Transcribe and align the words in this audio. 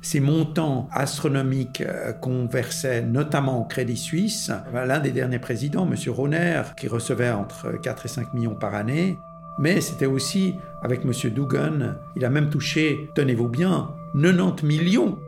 ces 0.00 0.20
montants 0.20 0.88
astronomiques 0.92 1.80
euh, 1.80 2.12
qu'on 2.12 2.46
versait 2.46 3.02
notamment 3.02 3.60
au 3.60 3.64
Crédit 3.64 3.96
Suisse. 3.96 4.50
L'un 4.72 5.00
des 5.00 5.10
derniers 5.10 5.38
présidents, 5.38 5.88
M. 5.90 5.96
Roner, 6.12 6.62
qui 6.76 6.88
recevait 6.88 7.30
entre 7.30 7.80
4 7.80 8.06
et 8.06 8.08
5 8.08 8.34
millions 8.34 8.54
par 8.54 8.74
année, 8.74 9.18
mais 9.58 9.80
c'était 9.80 10.06
aussi 10.06 10.54
avec 10.82 11.04
M. 11.04 11.12
Dugan, 11.32 11.96
il 12.16 12.24
a 12.24 12.30
même 12.30 12.48
touché, 12.48 13.10
tenez-vous 13.14 13.48
bien, 13.48 13.90
90 14.14 14.64
millions. 14.64 15.18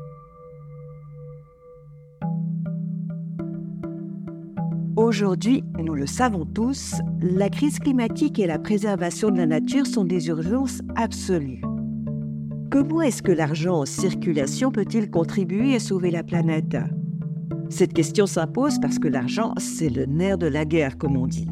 Aujourd'hui, 4.96 5.64
nous 5.78 5.94
le 5.94 6.06
savons 6.06 6.44
tous, 6.44 6.94
la 7.20 7.48
crise 7.48 7.78
climatique 7.78 8.38
et 8.38 8.46
la 8.46 8.58
préservation 8.58 9.30
de 9.30 9.38
la 9.38 9.46
nature 9.46 9.86
sont 9.86 10.04
des 10.04 10.28
urgences 10.28 10.82
absolues. 10.94 11.62
Comment 12.70 13.02
est-ce 13.02 13.20
que 13.20 13.32
l'argent 13.32 13.80
en 13.80 13.84
circulation 13.84 14.70
peut-il 14.70 15.10
contribuer 15.10 15.74
à 15.74 15.80
sauver 15.80 16.12
la 16.12 16.22
planète? 16.22 16.76
Cette 17.68 17.92
question 17.92 18.26
s'impose 18.26 18.78
parce 18.80 19.00
que 19.00 19.08
l'argent, 19.08 19.54
c'est 19.58 19.88
le 19.88 20.06
nerf 20.06 20.38
de 20.38 20.46
la 20.46 20.64
guerre, 20.64 20.96
comme 20.96 21.16
on 21.16 21.26
dit. 21.26 21.48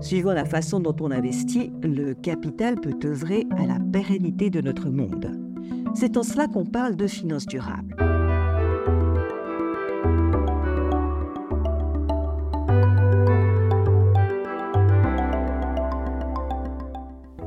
Suivant 0.00 0.34
la 0.34 0.44
façon 0.44 0.78
dont 0.78 0.94
on 1.00 1.10
investit, 1.10 1.72
le 1.82 2.14
capital 2.14 2.76
peut 2.76 2.96
œuvrer 3.04 3.44
à 3.56 3.66
la 3.66 3.80
pérennité 3.80 4.48
de 4.48 4.60
notre 4.60 4.88
monde. 4.88 5.32
C'est 5.94 6.16
en 6.16 6.22
cela 6.22 6.46
qu'on 6.46 6.64
parle 6.64 6.94
de 6.94 7.08
finances 7.08 7.46
durables. 7.46 8.05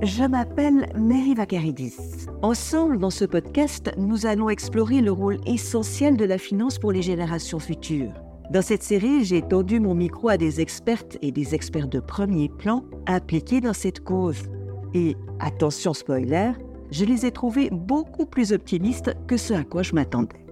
Je 0.01 0.23
m'appelle 0.23 0.89
Mary 0.95 1.33
Vakaridis. 1.33 1.97
Ensemble, 2.41 2.99
dans 2.99 3.09
ce 3.09 3.25
podcast, 3.25 3.91
nous 3.97 4.25
allons 4.25 4.49
explorer 4.49 5.01
le 5.01 5.11
rôle 5.11 5.39
essentiel 5.45 6.15
de 6.15 6.23
la 6.23 6.37
finance 6.37 6.79
pour 6.79 6.93
les 6.93 7.01
générations 7.01 7.59
futures. 7.59 8.13
Dans 8.49 8.61
cette 8.61 8.81
série, 8.81 9.25
j'ai 9.25 9.41
tendu 9.41 9.81
mon 9.81 9.95
micro 9.95 10.29
à 10.29 10.37
des 10.37 10.61
expertes 10.61 11.17
et 11.21 11.33
des 11.33 11.53
experts 11.53 11.89
de 11.89 11.99
premier 11.99 12.47
plan 12.47 12.85
impliqués 13.07 13.59
dans 13.59 13.73
cette 13.73 13.99
cause. 13.99 14.43
Et, 14.93 15.17
attention 15.41 15.93
spoiler, 15.93 16.53
je 16.91 17.03
les 17.03 17.25
ai 17.25 17.31
trouvés 17.31 17.69
beaucoup 17.69 18.25
plus 18.25 18.53
optimistes 18.53 19.13
que 19.27 19.35
ce 19.35 19.53
à 19.53 19.65
quoi 19.65 19.83
je 19.83 19.95
m'attendais. 19.95 20.45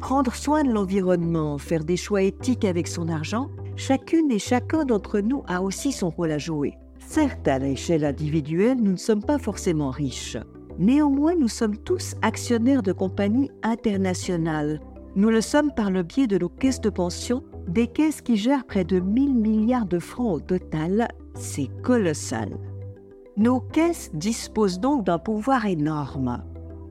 Prendre 0.00 0.34
soin 0.34 0.64
de 0.64 0.72
l'environnement, 0.72 1.56
faire 1.56 1.84
des 1.84 1.96
choix 1.96 2.22
éthiques 2.22 2.64
avec 2.64 2.88
son 2.88 3.08
argent, 3.08 3.48
chacune 3.76 4.32
et 4.32 4.40
chacun 4.40 4.84
d'entre 4.84 5.20
nous 5.20 5.44
a 5.46 5.62
aussi 5.62 5.92
son 5.92 6.10
rôle 6.10 6.32
à 6.32 6.38
jouer. 6.38 6.74
Certes, 7.14 7.46
à 7.46 7.58
l'échelle 7.58 8.06
individuelle, 8.06 8.78
nous 8.80 8.92
ne 8.92 8.96
sommes 8.96 9.22
pas 9.22 9.36
forcément 9.36 9.90
riches. 9.90 10.38
Néanmoins, 10.78 11.34
nous 11.34 11.46
sommes 11.46 11.76
tous 11.76 12.14
actionnaires 12.22 12.82
de 12.82 12.92
compagnies 12.92 13.50
internationales. 13.62 14.80
Nous 15.14 15.28
le 15.28 15.42
sommes 15.42 15.72
par 15.76 15.90
le 15.90 16.04
biais 16.04 16.26
de 16.26 16.38
nos 16.38 16.48
caisses 16.48 16.80
de 16.80 16.88
pension, 16.88 17.44
des 17.68 17.86
caisses 17.86 18.22
qui 18.22 18.38
gèrent 18.38 18.64
près 18.64 18.84
de 18.84 18.98
1000 18.98 19.34
milliards 19.34 19.84
de 19.84 19.98
francs 19.98 20.36
au 20.36 20.40
total. 20.40 21.08
C'est 21.34 21.68
colossal. 21.82 22.56
Nos 23.36 23.60
caisses 23.60 24.10
disposent 24.14 24.80
donc 24.80 25.04
d'un 25.04 25.18
pouvoir 25.18 25.66
énorme. 25.66 26.42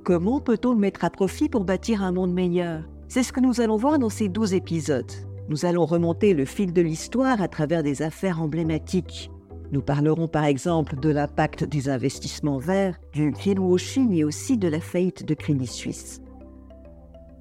Comment 0.03 0.39
peut-on 0.39 0.73
le 0.73 0.79
mettre 0.79 1.03
à 1.03 1.09
profit 1.09 1.49
pour 1.49 1.65
bâtir 1.65 2.03
un 2.03 2.11
monde 2.11 2.31
meilleur? 2.31 2.83
C'est 3.07 3.23
ce 3.23 3.33
que 3.33 3.39
nous 3.39 3.59
allons 3.59 3.77
voir 3.77 3.97
dans 3.97 4.09
ces 4.09 4.29
12 4.29 4.53
épisodes. 4.53 5.11
Nous 5.49 5.65
allons 5.65 5.87
remonter 5.87 6.35
le 6.35 6.45
fil 6.45 6.73
de 6.73 6.81
l'histoire 6.83 7.41
à 7.41 7.47
travers 7.47 7.81
des 7.81 8.03
affaires 8.03 8.39
emblématiques. 8.39 9.30
Nous 9.71 9.81
parlerons 9.81 10.27
par 10.27 10.43
exemple 10.43 10.99
de 10.99 11.09
l'impact 11.09 11.63
des 11.63 11.87
investissements 11.87 12.57
verts, 12.57 12.99
du 13.13 13.31
greenwashing 13.31 14.13
et 14.13 14.25
aussi 14.25 14.57
de 14.57 14.67
la 14.67 14.81
faillite 14.81 15.25
de 15.25 15.33
Crédit 15.33 15.67
Suisse. 15.67 16.21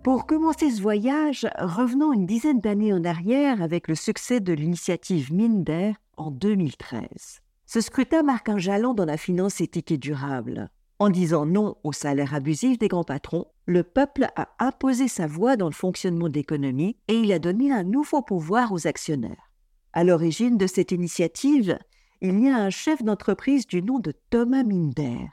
Pour 0.05 0.27
commencer 0.27 0.70
ce 0.70 0.81
voyage, 0.81 1.47
revenons 1.59 2.12
une 2.12 2.27
dizaine 2.27 2.61
d'années 2.61 2.92
en 2.92 3.05
arrière 3.05 3.61
avec 3.61 3.89
le 3.89 3.97
succès 3.97 4.39
de 4.39 4.53
l'initiative 4.53 5.32
Minder 5.34 5.94
en 6.16 6.31
2013. 6.31 7.41
Ce 7.66 7.81
scrutin 7.81 8.22
marque 8.22 8.49
un 8.49 8.59
jalon 8.59 8.94
dans 8.94 9.05
la 9.05 9.16
finance 9.16 9.60
éthique 9.60 9.91
et 9.91 9.99
durable. 9.99 10.71
En 11.00 11.10
disant 11.10 11.47
non 11.47 11.76
au 11.82 11.93
salaire 11.93 12.34
abusif 12.34 12.78
des 12.78 12.88
grands 12.88 13.05
patrons, 13.05 13.47
le 13.66 13.82
peuple 13.82 14.28
a 14.37 14.50
imposé 14.60 15.09
sa 15.09 15.26
voix 15.26 15.56
dans 15.56 15.69
le 15.69 15.75
fonctionnement 15.75 16.28
de 16.28 16.34
l'économie 16.34 16.97
et 17.09 17.15
il 17.15 17.32
a 17.32 17.38
donné 17.41 17.72
un 17.72 17.82
nouveau 17.82 18.22
pouvoir 18.22 18.72
aux 18.72 18.87
actionnaires. 18.87 19.50
À 19.93 20.05
l'origine 20.05 20.56
de 20.56 20.66
cette 20.66 20.93
initiative, 20.93 21.76
il 22.20 22.38
y 22.41 22.48
a 22.48 22.56
un 22.56 22.70
chef 22.70 23.03
d'entreprise 23.03 23.66
du 23.66 23.82
nom 23.82 23.98
de 23.98 24.12
Thomas 24.31 24.62
Minder. 24.62 25.28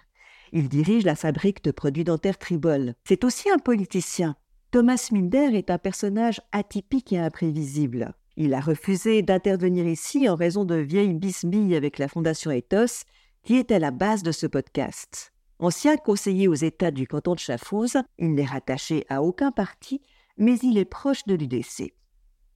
Il 0.54 0.70
dirige 0.70 1.04
la 1.04 1.16
fabrique 1.16 1.64
de 1.64 1.72
produits 1.72 2.06
dentaires 2.06 2.38
Tribol. 2.38 2.94
C'est 3.06 3.26
aussi 3.26 3.50
un 3.50 3.58
politicien. 3.58 4.38
Thomas 4.72 5.10
Minder 5.12 5.50
est 5.54 5.70
un 5.70 5.78
personnage 5.78 6.42
atypique 6.54 7.12
et 7.12 7.20
imprévisible. 7.20 8.14
Il 8.38 8.54
a 8.54 8.62
refusé 8.62 9.22
d'intervenir 9.22 9.86
ici 9.86 10.30
en 10.30 10.36
raison 10.36 10.64
de 10.64 10.76
vieilles 10.76 11.14
bisbilles 11.14 11.76
avec 11.76 11.98
la 11.98 12.08
Fondation 12.08 12.52
Ethos, 12.52 13.04
qui 13.44 13.58
est 13.58 13.72
à 13.72 13.80
la 13.80 13.92
base 13.92 14.24
de 14.24 14.32
ce 14.32 14.48
podcast. 14.48 15.34
Ancien 15.60 15.98
conseiller 15.98 16.48
aux 16.48 16.54
États 16.54 16.92
du 16.92 17.08
canton 17.08 17.34
de 17.34 17.40
Schaffhausen, 17.40 18.06
il 18.20 18.36
n'est 18.36 18.46
rattaché 18.46 19.06
à 19.10 19.24
aucun 19.24 19.52
parti, 19.52 20.02
mais 20.38 20.58
il 20.60 20.78
est 20.78 20.86
proche 20.86 21.26
de 21.26 21.36
l'UDC. 21.36 21.94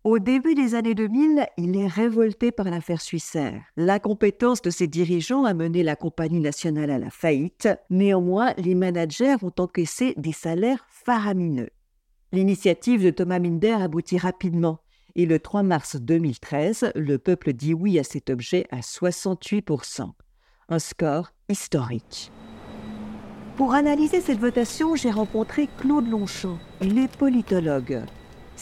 Au 0.03 0.17
début 0.17 0.55
des 0.55 0.73
années 0.73 0.95
2000, 0.95 1.45
il 1.57 1.77
est 1.77 1.85
révolté 1.85 2.51
par 2.51 2.71
l'affaire 2.71 3.01
Suissaire. 3.01 3.61
L'incompétence 3.77 4.63
de 4.63 4.71
ses 4.71 4.87
dirigeants 4.87 5.45
a 5.45 5.53
mené 5.53 5.83
la 5.83 5.95
compagnie 5.95 6.39
nationale 6.39 6.89
à 6.89 6.97
la 6.97 7.11
faillite. 7.11 7.69
Néanmoins, 7.91 8.55
les 8.57 8.73
managers 8.73 9.35
ont 9.43 9.53
encaissé 9.59 10.15
des 10.17 10.31
salaires 10.31 10.87
faramineux. 10.89 11.69
L'initiative 12.31 13.03
de 13.03 13.11
Thomas 13.11 13.37
Minder 13.37 13.73
aboutit 13.73 14.17
rapidement. 14.17 14.79
Et 15.13 15.27
le 15.27 15.37
3 15.37 15.61
mars 15.61 15.97
2013, 15.97 16.93
le 16.95 17.19
peuple 17.19 17.53
dit 17.53 17.75
oui 17.75 17.99
à 17.99 18.03
cet 18.03 18.31
objet 18.31 18.65
à 18.71 18.79
68%. 18.79 20.09
Un 20.69 20.79
score 20.79 21.31
historique. 21.47 22.31
Pour 23.55 23.75
analyser 23.75 24.19
cette 24.19 24.39
votation, 24.39 24.95
j'ai 24.95 25.11
rencontré 25.11 25.69
Claude 25.77 26.09
Longchamp. 26.09 26.57
Il 26.81 26.97
est 26.97 27.15
politologue. 27.17 28.01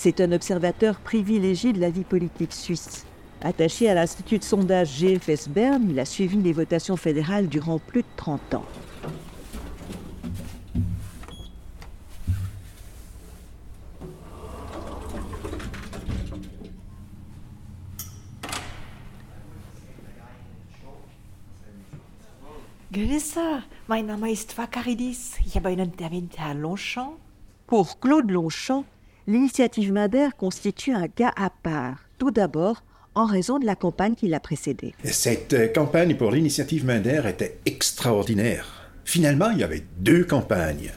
C'est 0.02 0.22
un 0.22 0.32
observateur 0.32 0.96
privilégié 0.96 1.74
de 1.74 1.82
la 1.82 1.90
vie 1.90 2.06
politique 2.06 2.54
suisse. 2.54 3.06
Attaché 3.42 3.90
à 3.90 3.96
l'Institut 3.96 4.40
de 4.40 4.46
sondage 4.46 4.98
GFS 4.98 5.50
Bern, 5.50 5.86
il 5.90 6.00
a 6.00 6.06
suivi 6.06 6.38
les 6.38 6.54
votations 6.54 6.96
fédérales 6.96 7.50
durant 7.50 7.80
plus 7.80 8.04
de 8.04 8.08
30 8.16 8.54
ans. 8.54 8.66
Grüße, 22.94 23.38
mein 23.90 24.06
Name 24.06 24.32
ist 24.32 24.58
Vakaridis. 24.58 25.34
Ich 25.46 25.58
habe 25.58 25.68
einen 25.68 25.94
Termin 25.94 26.30
Herr 26.38 26.54
Longchamp. 26.54 27.18
Pour 27.68 28.00
Claude 28.00 28.32
Longchamp, 28.32 28.86
l'initiative 29.30 29.94
Madère 29.94 30.36
constitue 30.36 30.92
un 30.92 31.08
cas 31.08 31.32
à 31.38 31.52
part. 31.52 32.10
Tout 32.18 32.32
d'abord, 32.32 32.84
en 33.14 33.26
raison 33.26 33.60
de 33.60 33.66
la 33.66 33.76
campagne 33.76 34.16
qui 34.16 34.28
l'a 34.28 34.40
précédée. 34.40 34.96
Cette 35.04 35.54
euh, 35.54 35.68
campagne 35.68 36.16
pour 36.16 36.32
l'initiative 36.32 36.84
Madère 36.84 37.28
était 37.28 37.60
extraordinaire. 37.68 38.90
Finalement, 39.06 39.52
il 39.52 39.60
y 39.60 39.64
avait 39.64 39.84
deux 40.00 40.24
campagnes. 40.24 40.92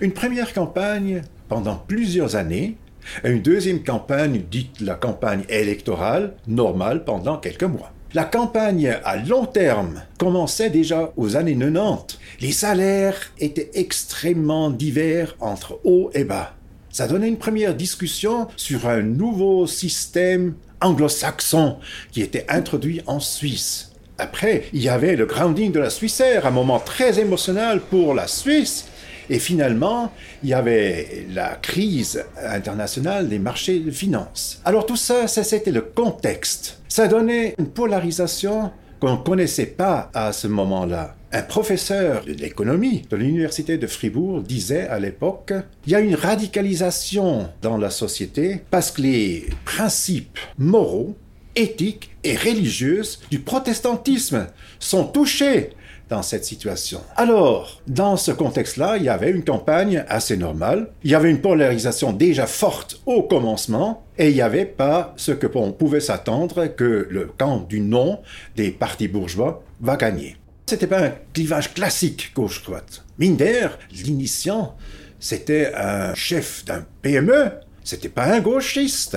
Une 0.00 0.12
première 0.12 0.54
campagne 0.54 1.22
pendant 1.48 1.74
plusieurs 1.74 2.36
années, 2.36 2.76
et 3.24 3.30
une 3.30 3.42
deuxième 3.42 3.82
campagne 3.82 4.42
dite 4.48 4.80
la 4.80 4.94
campagne 4.94 5.42
électorale, 5.48 6.34
normale 6.46 7.04
pendant 7.04 7.38
quelques 7.38 7.64
mois. 7.64 7.90
La 8.14 8.24
campagne 8.24 8.96
à 9.04 9.16
long 9.16 9.46
terme 9.46 10.02
commençait 10.18 10.70
déjà 10.70 11.12
aux 11.16 11.34
années 11.34 11.56
90. 11.58 12.18
Les 12.40 12.52
salaires 12.52 13.32
étaient 13.38 13.70
extrêmement 13.74 14.70
divers 14.70 15.34
entre 15.40 15.80
haut 15.82 16.10
et 16.14 16.22
bas. 16.22 16.54
Ça 16.92 17.06
donnait 17.06 17.28
une 17.28 17.38
première 17.38 17.74
discussion 17.74 18.48
sur 18.58 18.86
un 18.86 19.00
nouveau 19.00 19.66
système 19.66 20.54
anglo-saxon 20.82 21.78
qui 22.10 22.20
était 22.20 22.44
introduit 22.50 23.00
en 23.06 23.18
Suisse. 23.18 23.92
Après, 24.18 24.64
il 24.74 24.82
y 24.82 24.90
avait 24.90 25.16
le 25.16 25.24
grounding 25.24 25.72
de 25.72 25.80
la 25.80 25.88
Suissaire, 25.88 26.46
un 26.46 26.50
moment 26.50 26.78
très 26.78 27.18
émotionnel 27.18 27.80
pour 27.80 28.12
la 28.12 28.26
Suisse. 28.26 28.88
Et 29.30 29.38
finalement, 29.38 30.12
il 30.42 30.50
y 30.50 30.54
avait 30.54 31.26
la 31.32 31.54
crise 31.54 32.22
internationale 32.44 33.26
des 33.26 33.38
marchés 33.38 33.78
de 33.78 33.90
finances. 33.90 34.60
Alors 34.66 34.84
tout 34.84 34.96
ça, 34.96 35.28
ça 35.28 35.44
c'était 35.44 35.70
le 35.70 35.80
contexte. 35.80 36.78
Ça 36.88 37.08
donnait 37.08 37.54
une 37.58 37.68
polarisation 37.68 38.70
qu'on 39.02 39.16
ne 39.16 39.24
connaissait 39.24 39.66
pas 39.66 40.12
à 40.14 40.32
ce 40.32 40.46
moment-là. 40.46 41.16
Un 41.32 41.42
professeur 41.42 42.24
de 42.24 42.34
l'économie 42.34 43.02
de 43.10 43.16
l'université 43.16 43.76
de 43.76 43.88
Fribourg 43.88 44.42
disait 44.42 44.86
à 44.86 45.00
l'époque, 45.00 45.52
il 45.84 45.92
y 45.92 45.96
a 45.96 46.00
une 46.00 46.14
radicalisation 46.14 47.48
dans 47.62 47.78
la 47.78 47.90
société 47.90 48.62
parce 48.70 48.92
que 48.92 49.02
les 49.02 49.48
principes 49.64 50.38
moraux, 50.56 51.16
éthiques 51.56 52.10
et 52.22 52.36
religieux 52.36 53.02
du 53.28 53.40
protestantisme 53.40 54.46
sont 54.78 55.06
touchés 55.06 55.70
dans 56.12 56.22
cette 56.22 56.44
situation. 56.44 57.00
Alors, 57.16 57.80
dans 57.86 58.18
ce 58.18 58.32
contexte-là, 58.32 58.98
il 58.98 59.04
y 59.04 59.08
avait 59.08 59.30
une 59.30 59.44
campagne 59.44 60.04
assez 60.08 60.36
normale, 60.36 60.90
il 61.04 61.10
y 61.10 61.14
avait 61.14 61.30
une 61.30 61.40
polarisation 61.40 62.12
déjà 62.12 62.46
forte 62.46 63.00
au 63.06 63.22
commencement, 63.22 64.04
et 64.18 64.28
il 64.28 64.34
n'y 64.34 64.42
avait 64.42 64.66
pas 64.66 65.14
ce 65.16 65.32
que 65.32 65.46
l'on 65.46 65.72
pouvait 65.72 66.00
s'attendre 66.00 66.66
que 66.66 67.08
le 67.08 67.30
camp 67.38 67.60
du 67.60 67.80
non 67.80 68.20
des 68.56 68.70
partis 68.70 69.08
bourgeois 69.08 69.64
va 69.80 69.96
gagner. 69.96 70.36
C'était 70.66 70.86
pas 70.86 71.02
un 71.02 71.12
clivage 71.32 71.72
classique 71.72 72.32
gauche-droite. 72.34 73.04
Minder, 73.18 73.68
l'initiant, 74.04 74.76
c'était 75.18 75.72
un 75.74 76.14
chef 76.14 76.66
d'un 76.66 76.84
PME, 77.00 77.52
c'était 77.84 78.10
pas 78.10 78.26
un 78.26 78.40
gauchiste. 78.40 79.16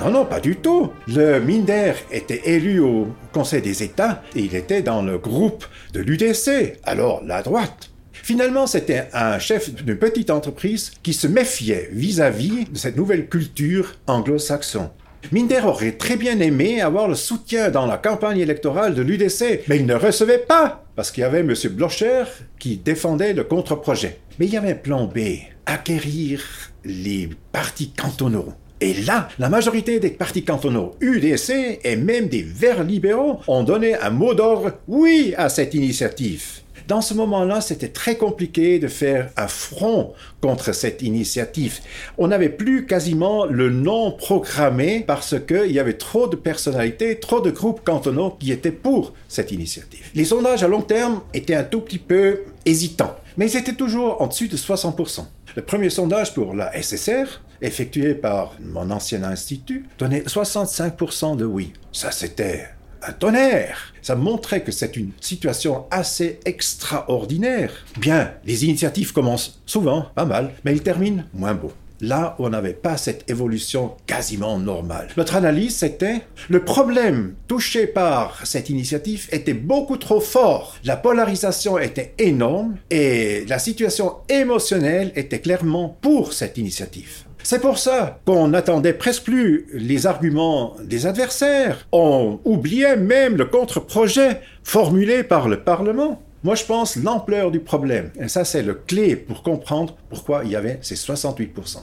Non, 0.00 0.10
non, 0.10 0.24
pas 0.24 0.38
du 0.38 0.54
tout. 0.54 0.90
Le 1.08 1.40
Minder 1.40 1.92
était 2.12 2.42
élu 2.44 2.78
au 2.78 3.08
Conseil 3.32 3.62
des 3.62 3.82
États 3.82 4.22
et 4.36 4.40
il 4.40 4.54
était 4.54 4.80
dans 4.80 5.02
le 5.02 5.18
groupe 5.18 5.64
de 5.92 6.00
l'UDC, 6.00 6.78
alors 6.84 7.20
la 7.24 7.42
droite. 7.42 7.90
Finalement, 8.12 8.68
c'était 8.68 9.08
un 9.12 9.40
chef 9.40 9.74
d'une 9.74 9.96
petite 9.96 10.30
entreprise 10.30 10.92
qui 11.02 11.12
se 11.12 11.26
méfiait 11.26 11.88
vis-à-vis 11.92 12.66
de 12.66 12.78
cette 12.78 12.96
nouvelle 12.96 13.28
culture 13.28 13.94
anglo-saxon. 14.06 14.90
Minder 15.32 15.62
aurait 15.64 15.92
très 15.92 16.16
bien 16.16 16.38
aimé 16.38 16.80
avoir 16.80 17.08
le 17.08 17.16
soutien 17.16 17.70
dans 17.70 17.86
la 17.86 17.98
campagne 17.98 18.38
électorale 18.38 18.94
de 18.94 19.02
l'UDC, 19.02 19.64
mais 19.66 19.78
il 19.78 19.86
ne 19.86 19.94
recevait 19.94 20.38
pas, 20.38 20.84
parce 20.94 21.10
qu'il 21.10 21.22
y 21.22 21.24
avait 21.24 21.40
M. 21.40 21.54
Blocher 21.70 22.24
qui 22.60 22.76
défendait 22.76 23.32
le 23.32 23.42
contre-projet. 23.42 24.20
Mais 24.38 24.46
il 24.46 24.52
y 24.52 24.56
avait 24.56 24.72
un 24.72 24.76
plan 24.76 25.06
B, 25.06 25.18
acquérir 25.66 26.40
les 26.84 27.30
partis 27.50 27.90
cantonaux. 27.90 28.52
Et 28.80 28.94
là, 28.94 29.28
la 29.40 29.48
majorité 29.48 29.98
des 29.98 30.10
partis 30.10 30.44
cantonaux, 30.44 30.94
UDC 31.00 31.80
et 31.82 31.96
même 31.96 32.28
des 32.28 32.42
Verts 32.42 32.84
libéraux 32.84 33.40
ont 33.48 33.64
donné 33.64 33.96
un 33.96 34.10
mot 34.10 34.34
d'ordre 34.34 34.72
oui 34.86 35.34
à 35.36 35.48
cette 35.48 35.74
initiative. 35.74 36.60
Dans 36.86 37.02
ce 37.02 37.12
moment-là, 37.12 37.60
c'était 37.60 37.88
très 37.88 38.16
compliqué 38.16 38.78
de 38.78 38.88
faire 38.88 39.30
un 39.36 39.48
front 39.48 40.14
contre 40.40 40.72
cette 40.72 41.02
initiative. 41.02 41.80
On 42.16 42.28
n'avait 42.28 42.48
plus 42.48 42.86
quasiment 42.86 43.44
le 43.44 43.68
nom 43.68 44.12
programmé 44.12 45.04
parce 45.06 45.34
qu'il 45.46 45.72
y 45.72 45.80
avait 45.80 45.98
trop 45.98 46.28
de 46.28 46.36
personnalités, 46.36 47.18
trop 47.18 47.40
de 47.40 47.50
groupes 47.50 47.84
cantonaux 47.84 48.36
qui 48.38 48.52
étaient 48.52 48.70
pour 48.70 49.12
cette 49.28 49.52
initiative. 49.52 50.06
Les 50.14 50.24
sondages 50.24 50.62
à 50.62 50.68
long 50.68 50.80
terme 50.80 51.20
étaient 51.34 51.54
un 51.56 51.64
tout 51.64 51.80
petit 51.82 51.98
peu 51.98 52.44
hésitants, 52.64 53.16
mais 53.36 53.50
ils 53.50 53.58
étaient 53.58 53.74
toujours 53.74 54.22
en 54.22 54.28
dessus 54.28 54.48
de 54.48 54.56
60%. 54.56 55.24
Le 55.56 55.62
premier 55.62 55.90
sondage 55.90 56.32
pour 56.32 56.54
la 56.54 56.72
SSR, 56.80 57.42
effectué 57.62 58.14
par 58.14 58.54
mon 58.60 58.90
ancien 58.90 59.22
institut, 59.22 59.86
donnait 59.98 60.20
65% 60.20 61.36
de 61.36 61.44
oui. 61.44 61.72
Ça, 61.92 62.10
c'était 62.10 62.68
un 63.02 63.12
tonnerre. 63.12 63.92
Ça 64.02 64.16
montrait 64.16 64.62
que 64.62 64.72
c'est 64.72 64.96
une 64.96 65.12
situation 65.20 65.86
assez 65.90 66.40
extraordinaire. 66.44 67.72
Bien, 67.98 68.32
les 68.44 68.64
initiatives 68.64 69.12
commencent 69.12 69.60
souvent 69.66 70.06
pas 70.14 70.24
mal, 70.24 70.52
mais 70.64 70.72
ils 70.72 70.82
terminent 70.82 71.24
moins 71.34 71.54
beau. 71.54 71.72
Là 72.00 72.36
on 72.38 72.48
n'avait 72.50 72.74
pas 72.74 72.96
cette 72.96 73.28
évolution 73.28 73.96
quasiment 74.06 74.58
normale. 74.58 75.08
Notre 75.16 75.34
analyse, 75.34 75.76
c'était 75.76 76.22
le 76.48 76.64
problème 76.64 77.34
touché 77.48 77.88
par 77.88 78.46
cette 78.46 78.70
initiative 78.70 79.28
était 79.32 79.54
beaucoup 79.54 79.96
trop 79.96 80.20
fort. 80.20 80.76
La 80.84 80.96
polarisation 80.96 81.76
était 81.76 82.14
énorme 82.18 82.76
et 82.90 83.44
la 83.48 83.58
situation 83.58 84.18
émotionnelle 84.28 85.12
était 85.16 85.40
clairement 85.40 85.98
pour 86.00 86.32
cette 86.32 86.56
initiative. 86.56 87.24
C'est 87.42 87.60
pour 87.60 87.78
ça 87.78 88.20
qu'on 88.26 88.48
n'attendait 88.48 88.92
presque 88.92 89.24
plus 89.24 89.66
les 89.72 90.06
arguments 90.06 90.74
des 90.82 91.06
adversaires. 91.06 91.86
On 91.92 92.40
oubliait 92.44 92.96
même 92.96 93.36
le 93.36 93.46
contre-projet 93.46 94.40
formulé 94.62 95.22
par 95.22 95.48
le 95.48 95.60
Parlement. 95.60 96.20
Moi, 96.44 96.54
je 96.54 96.64
pense 96.64 96.96
l'ampleur 96.96 97.50
du 97.50 97.60
problème. 97.60 98.10
Et 98.20 98.28
ça, 98.28 98.44
c'est 98.44 98.62
le 98.62 98.74
clé 98.74 99.16
pour 99.16 99.42
comprendre 99.42 99.96
pourquoi 100.08 100.42
il 100.44 100.50
y 100.50 100.56
avait 100.56 100.78
ces 100.82 100.94
68%. 100.94 101.78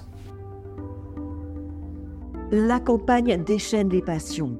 La 2.52 2.80
campagne 2.80 3.44
déchaîne 3.44 3.90
les 3.90 4.02
passions. 4.02 4.58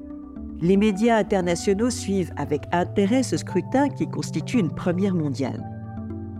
Les 0.60 0.76
médias 0.76 1.16
internationaux 1.16 1.90
suivent 1.90 2.32
avec 2.36 2.62
intérêt 2.72 3.22
ce 3.22 3.36
scrutin 3.36 3.88
qui 3.88 4.08
constitue 4.08 4.58
une 4.58 4.74
première 4.74 5.14
mondiale. 5.14 5.62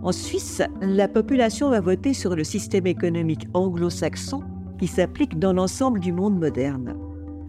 En 0.07 0.13
Suisse, 0.13 0.61
la 0.79 1.09
population 1.09 1.69
va 1.69 1.81
voter 1.81 2.13
sur 2.13 2.33
le 2.33 2.45
système 2.45 2.87
économique 2.87 3.49
anglo-saxon 3.53 4.41
qui 4.79 4.87
s'applique 4.87 5.37
dans 5.37 5.51
l'ensemble 5.51 5.99
du 5.99 6.13
monde 6.13 6.39
moderne. 6.39 6.95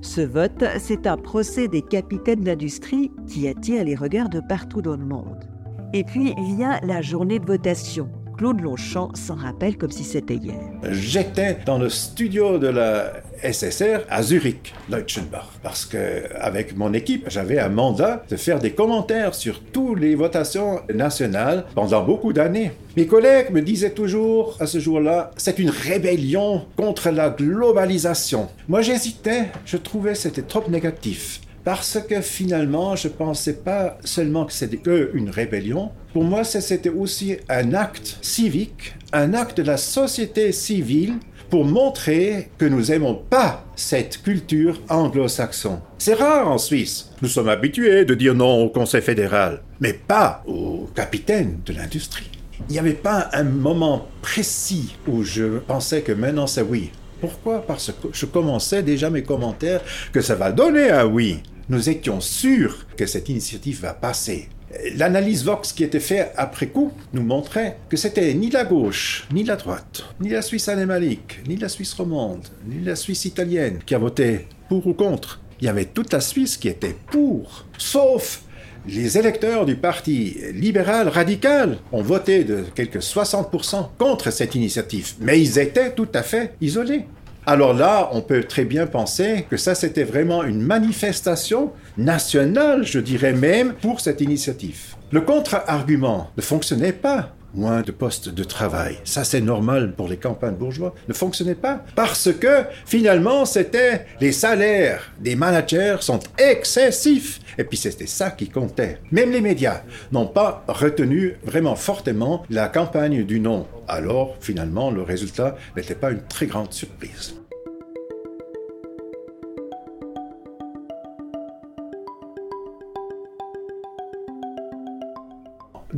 Ce 0.00 0.22
vote, 0.22 0.64
c'est 0.80 1.06
un 1.06 1.16
procès 1.16 1.68
des 1.68 1.82
capitaines 1.82 2.42
d'industrie 2.42 3.12
qui 3.28 3.46
attire 3.46 3.84
les 3.84 3.94
regards 3.94 4.28
de 4.28 4.40
partout 4.40 4.82
dans 4.82 4.96
le 4.96 5.04
monde. 5.04 5.48
Et 5.92 6.02
puis 6.02 6.34
vient 6.56 6.80
la 6.82 7.00
journée 7.00 7.38
de 7.38 7.46
votation. 7.46 8.10
Claude 8.38 8.60
Longchamp 8.60 9.10
s'en 9.16 9.34
rappelle 9.34 9.76
comme 9.76 9.90
si 9.90 10.04
c'était 10.04 10.36
hier. 10.36 10.54
J'étais 10.92 11.58
dans 11.66 11.76
le 11.76 11.88
studio 11.88 12.58
de 12.58 12.68
la 12.68 13.14
SSR 13.42 14.02
à 14.08 14.22
Zurich, 14.22 14.72
Leutschenbach, 14.88 15.48
parce 15.60 15.84
que 15.84 16.32
avec 16.36 16.76
mon 16.76 16.92
équipe, 16.92 17.24
j'avais 17.28 17.58
un 17.58 17.68
mandat 17.68 18.22
de 18.30 18.36
faire 18.36 18.60
des 18.60 18.70
commentaires 18.70 19.34
sur 19.34 19.60
toutes 19.60 19.98
les 19.98 20.14
votations 20.14 20.80
nationales 20.94 21.64
pendant 21.74 22.04
beaucoup 22.04 22.32
d'années. 22.32 22.70
Mes 22.96 23.08
collègues 23.08 23.50
me 23.50 23.60
disaient 23.60 23.90
toujours 23.90 24.56
à 24.60 24.66
ce 24.66 24.78
jour-là, 24.78 25.32
c'est 25.36 25.58
une 25.58 25.70
rébellion 25.70 26.64
contre 26.76 27.10
la 27.10 27.30
globalisation. 27.30 28.48
Moi 28.68 28.82
j'hésitais, 28.82 29.46
je 29.66 29.76
trouvais 29.76 30.14
c'était 30.14 30.42
trop 30.42 30.62
négatif 30.70 31.40
parce 31.68 31.98
que 32.08 32.22
finalement, 32.22 32.96
je 32.96 33.08
ne 33.08 33.12
pensais 33.12 33.56
pas 33.56 33.98
seulement 34.02 34.46
que 34.46 34.54
c'était 34.54 34.80
une 35.12 35.28
rébellion. 35.28 35.90
Pour 36.14 36.24
moi, 36.24 36.42
c'était 36.42 36.88
aussi 36.88 37.36
un 37.50 37.74
acte 37.74 38.16
civique, 38.22 38.94
un 39.12 39.34
acte 39.34 39.58
de 39.58 39.64
la 39.64 39.76
société 39.76 40.52
civile 40.52 41.16
pour 41.50 41.66
montrer 41.66 42.48
que 42.56 42.64
nous 42.64 42.86
n'aimons 42.86 43.16
pas 43.16 43.66
cette 43.76 44.22
culture 44.22 44.80
anglo-saxonne. 44.88 45.80
C'est 45.98 46.14
rare 46.14 46.48
en 46.48 46.56
Suisse. 46.56 47.10
Nous 47.20 47.28
sommes 47.28 47.50
habitués 47.50 48.06
de 48.06 48.14
dire 48.14 48.34
non 48.34 48.62
au 48.62 48.70
Conseil 48.70 49.02
fédéral, 49.02 49.60
mais 49.78 49.92
pas 49.92 50.42
au 50.46 50.88
capitaine 50.94 51.58
de 51.66 51.74
l'industrie. 51.74 52.30
Il 52.70 52.72
n'y 52.72 52.78
avait 52.78 52.92
pas 52.94 53.28
un 53.34 53.44
moment 53.44 54.08
précis 54.22 54.96
où 55.06 55.22
je 55.22 55.58
pensais 55.58 56.00
que 56.00 56.12
maintenant 56.12 56.46
c'est 56.46 56.62
oui. 56.62 56.92
Pourquoi? 57.20 57.66
Parce 57.66 57.92
que 57.92 58.08
je 58.10 58.24
commençais 58.24 58.82
déjà 58.82 59.10
mes 59.10 59.22
commentaires 59.22 59.82
que 60.14 60.22
ça 60.22 60.34
va 60.34 60.50
donner 60.50 60.88
un 60.88 61.04
oui 61.04 61.42
nous 61.68 61.88
étions 61.88 62.20
sûrs 62.20 62.86
que 62.96 63.06
cette 63.06 63.28
initiative 63.28 63.80
va 63.80 63.94
passer. 63.94 64.48
L'analyse 64.96 65.44
Vox 65.44 65.72
qui 65.72 65.84
était 65.84 66.00
faite 66.00 66.32
après 66.36 66.68
coup 66.68 66.92
nous 67.12 67.22
montrait 67.22 67.78
que 67.88 67.96
c'était 67.96 68.34
ni 68.34 68.50
la 68.50 68.64
gauche, 68.64 69.26
ni 69.32 69.42
la 69.42 69.56
droite, 69.56 70.04
ni 70.20 70.28
la 70.28 70.42
Suisse 70.42 70.68
anémalique, 70.68 71.40
ni 71.48 71.56
la 71.56 71.68
Suisse 71.68 71.94
romande, 71.94 72.46
ni 72.66 72.84
la 72.84 72.96
Suisse 72.96 73.24
italienne 73.24 73.78
qui 73.84 73.94
a 73.94 73.98
voté 73.98 74.46
pour 74.68 74.86
ou 74.86 74.92
contre. 74.92 75.40
Il 75.60 75.66
y 75.66 75.68
avait 75.68 75.86
toute 75.86 76.12
la 76.12 76.20
Suisse 76.20 76.56
qui 76.56 76.68
était 76.68 76.96
pour, 77.10 77.64
sauf 77.78 78.42
les 78.86 79.18
électeurs 79.18 79.66
du 79.66 79.76
parti 79.76 80.36
libéral 80.54 81.08
radical 81.08 81.78
ont 81.92 82.02
voté 82.02 82.44
de 82.44 82.64
quelques 82.74 83.00
60% 83.00 83.88
contre 83.98 84.30
cette 84.30 84.54
initiative, 84.54 85.14
mais 85.20 85.40
ils 85.40 85.58
étaient 85.58 85.92
tout 85.92 86.08
à 86.14 86.22
fait 86.22 86.54
isolés. 86.60 87.04
Alors 87.50 87.72
là, 87.72 88.10
on 88.12 88.20
peut 88.20 88.44
très 88.44 88.66
bien 88.66 88.86
penser 88.86 89.46
que 89.48 89.56
ça, 89.56 89.74
c'était 89.74 90.04
vraiment 90.04 90.44
une 90.44 90.60
manifestation 90.60 91.72
nationale, 91.96 92.84
je 92.84 92.98
dirais 92.98 93.32
même, 93.32 93.72
pour 93.72 94.00
cette 94.00 94.20
initiative. 94.20 94.94
Le 95.12 95.22
contre-argument 95.22 96.28
ne 96.36 96.42
fonctionnait 96.42 96.92
pas. 96.92 97.30
Moins 97.54 97.80
de 97.80 97.90
postes 97.90 98.28
de 98.28 98.44
travail, 98.44 98.98
ça 99.04 99.24
c'est 99.24 99.40
normal 99.40 99.94
pour 99.94 100.06
les 100.06 100.18
campagnes 100.18 100.56
bourgeois, 100.56 100.94
ne 101.08 101.14
fonctionnait 101.14 101.54
pas. 101.54 101.82
Parce 101.96 102.30
que 102.30 102.64
finalement, 102.84 103.46
c'était 103.46 104.04
les 104.20 104.32
salaires 104.32 105.10
des 105.18 105.34
managers 105.34 105.96
sont 106.00 106.20
excessifs. 106.36 107.40
Et 107.56 107.64
puis 107.64 107.78
c'était 107.78 108.06
ça 108.06 108.30
qui 108.30 108.50
comptait. 108.50 108.98
Même 109.10 109.32
les 109.32 109.40
médias 109.40 109.80
n'ont 110.12 110.26
pas 110.26 110.62
retenu 110.68 111.36
vraiment 111.42 111.76
fortement 111.76 112.44
la 112.50 112.68
campagne 112.68 113.24
du 113.24 113.40
non. 113.40 113.66
Alors 113.88 114.36
finalement, 114.40 114.90
le 114.90 115.00
résultat 115.00 115.56
n'était 115.74 115.94
pas 115.94 116.10
une 116.10 116.22
très 116.28 116.46
grande 116.46 116.74
surprise. 116.74 117.37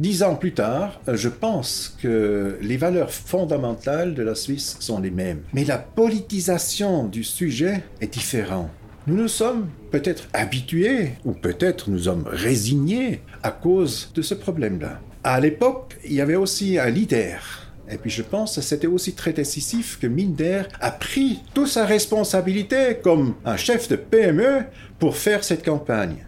Dix 0.01 0.23
ans 0.23 0.35
plus 0.35 0.55
tard, 0.55 0.99
je 1.07 1.29
pense 1.29 1.95
que 2.03 2.57
les 2.63 2.79
valeurs 2.79 3.13
fondamentales 3.13 4.15
de 4.15 4.23
la 4.23 4.35
Suisse 4.35 4.79
sont 4.81 4.99
les 4.99 5.11
mêmes. 5.11 5.43
Mais 5.53 5.67
la 5.67 5.77
politisation 5.77 7.05
du 7.05 7.23
sujet 7.23 7.83
est 8.01 8.15
différente. 8.15 8.71
Nous 9.07 9.15
nous 9.15 9.29
sommes 9.29 9.69
peut-être 9.91 10.27
habitués, 10.33 11.11
ou 11.27 11.33
peut-être 11.33 11.91
nous 11.91 12.05
sommes 12.05 12.25
résignés 12.27 13.21
à 13.43 13.51
cause 13.51 14.11
de 14.15 14.23
ce 14.23 14.33
problème-là. 14.33 15.01
À 15.23 15.39
l'époque, 15.39 15.99
il 16.03 16.15
y 16.15 16.23
avait 16.23 16.35
aussi 16.35 16.79
un 16.79 16.89
leader, 16.89 17.69
Et 17.91 17.99
puis 17.99 18.09
je 18.09 18.23
pense 18.23 18.57
que 18.57 18.63
c'était 18.63 18.87
aussi 18.87 19.13
très 19.13 19.35
décisif 19.35 19.99
que 20.01 20.07
Minder 20.07 20.63
a 20.81 20.93
pris 20.93 21.41
toute 21.53 21.69
sa 21.69 21.85
responsabilité 21.85 22.97
comme 23.03 23.35
un 23.45 23.59
chef 23.59 23.87
de 23.89 23.97
PME 23.97 24.65
pour 24.99 25.19
faire 25.19 25.45
cette 25.45 25.63
campagne. 25.63 26.25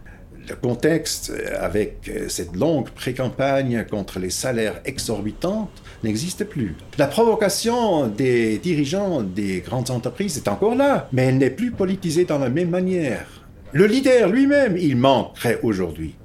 Le 0.49 0.55
contexte 0.55 1.31
avec 1.59 2.11
cette 2.27 2.55
longue 2.55 2.89
pré-campagne 2.89 3.85
contre 3.89 4.19
les 4.19 4.29
salaires 4.29 4.81
exorbitants 4.83 5.69
n'existe 6.03 6.43
plus. 6.43 6.75
La 6.97 7.07
provocation 7.07 8.07
des 8.07 8.57
dirigeants 8.57 9.21
des 9.21 9.61
grandes 9.61 9.89
entreprises 9.89 10.37
est 10.37 10.49
encore 10.49 10.75
là, 10.75 11.07
mais 11.13 11.23
elle 11.23 11.37
n'est 11.37 11.49
plus 11.49 11.71
politisée 11.71 12.25
dans 12.25 12.39
la 12.39 12.49
même 12.49 12.69
manière. 12.69 13.25
Le 13.71 13.87
leader 13.87 14.29
lui-même, 14.29 14.77
il 14.77 14.97
manquerait 14.97 15.59
aujourd'hui. 15.63 16.15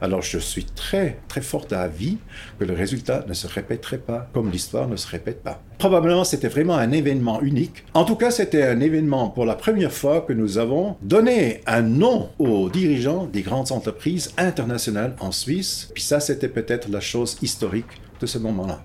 Alors 0.00 0.22
je 0.22 0.38
suis 0.38 0.64
très 0.64 1.20
très 1.28 1.40
fort 1.40 1.66
d'avis 1.66 2.18
que 2.58 2.64
le 2.64 2.74
résultat 2.74 3.24
ne 3.26 3.34
se 3.34 3.46
répéterait 3.46 3.98
pas 3.98 4.28
comme 4.32 4.50
l'histoire 4.50 4.88
ne 4.88 4.96
se 4.96 5.08
répète 5.08 5.42
pas. 5.42 5.62
Probablement 5.78 6.24
c'était 6.24 6.48
vraiment 6.48 6.76
un 6.76 6.92
événement 6.92 7.40
unique. 7.40 7.84
En 7.94 8.04
tout 8.04 8.16
cas 8.16 8.30
c'était 8.30 8.62
un 8.62 8.80
événement 8.80 9.30
pour 9.30 9.44
la 9.44 9.54
première 9.54 9.92
fois 9.92 10.20
que 10.20 10.32
nous 10.32 10.58
avons 10.58 10.96
donné 11.02 11.62
un 11.66 11.82
nom 11.82 12.30
aux 12.38 12.68
dirigeants 12.68 13.26
des 13.26 13.42
grandes 13.42 13.72
entreprises 13.72 14.32
internationales 14.36 15.16
en 15.20 15.32
Suisse. 15.32 15.90
Puis 15.94 16.02
ça 16.02 16.20
c'était 16.20 16.48
peut-être 16.48 16.88
la 16.88 17.00
chose 17.00 17.36
historique 17.42 18.00
de 18.20 18.26
ce 18.26 18.38
moment-là. 18.38 18.82